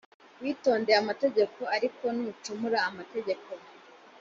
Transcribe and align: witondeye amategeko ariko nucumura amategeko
witondeye 0.41 0.97
amategeko 1.03 1.59
ariko 1.75 2.03
nucumura 2.17 2.79
amategeko 2.89 3.49